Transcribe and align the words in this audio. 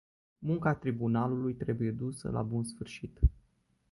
Munca 0.39 0.73
tribunalului 0.75 1.53
trebuie 1.55 1.91
dusă 1.91 2.29
la 2.29 2.41
bun 2.41 2.63
sfârșit. 2.63 3.19